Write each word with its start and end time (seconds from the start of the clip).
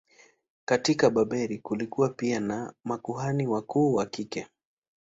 Katika 0.65 1.09
Babeli 1.09 1.57
kulikuwa 1.59 2.09
pia 2.09 2.39
na 2.39 2.73
makuhani 2.83 3.47
wakuu 3.47 3.93
wa 3.93 4.05
kike. 4.05 4.47